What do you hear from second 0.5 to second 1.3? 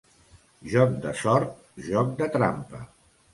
Joc de